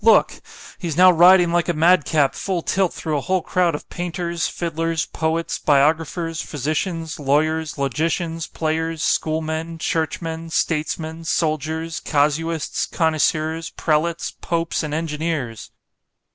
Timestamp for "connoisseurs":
12.89-13.69